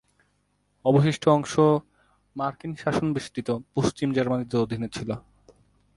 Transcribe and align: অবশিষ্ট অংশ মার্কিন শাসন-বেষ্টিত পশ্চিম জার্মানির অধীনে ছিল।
অবশিষ্ট 0.85 1.23
অংশ 1.27 1.53
মার্কিন 2.35 2.71
শাসন-বেষ্টিত 2.75 3.49
পশ্চিম 3.75 4.07
জার্মানির 4.13 4.55
অধীনে 4.55 4.87
ছিল। 4.87 5.09